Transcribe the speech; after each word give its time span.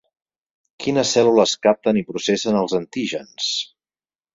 Quines 0.85 1.11
cèl·lules 1.19 1.55
capten 1.67 2.03
i 2.03 2.05
processen 2.11 2.61
els 2.67 2.77
antígens? 2.83 3.57